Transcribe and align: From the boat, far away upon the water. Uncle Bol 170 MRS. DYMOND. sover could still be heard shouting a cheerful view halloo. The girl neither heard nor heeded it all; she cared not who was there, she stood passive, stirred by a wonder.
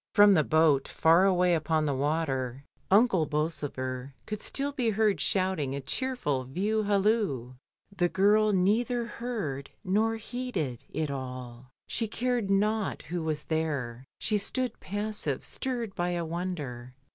From 0.15 0.33
the 0.33 0.43
boat, 0.43 0.87
far 0.87 1.25
away 1.25 1.53
upon 1.53 1.85
the 1.85 1.93
water. 1.93 2.65
Uncle 2.89 3.27
Bol 3.27 3.49
170 3.49 3.53
MRS. 3.53 3.75
DYMOND. 3.75 4.07
sover 4.09 4.13
could 4.25 4.41
still 4.41 4.71
be 4.71 4.89
heard 4.89 5.21
shouting 5.21 5.75
a 5.75 5.79
cheerful 5.79 6.43
view 6.45 6.81
halloo. 6.81 7.53
The 7.95 8.09
girl 8.09 8.51
neither 8.51 9.05
heard 9.05 9.69
nor 9.83 10.15
heeded 10.17 10.85
it 10.91 11.11
all; 11.11 11.69
she 11.85 12.07
cared 12.07 12.49
not 12.49 13.03
who 13.13 13.21
was 13.21 13.43
there, 13.43 14.03
she 14.17 14.39
stood 14.39 14.79
passive, 14.79 15.43
stirred 15.43 15.93
by 15.93 16.09
a 16.13 16.25
wonder. 16.25 16.95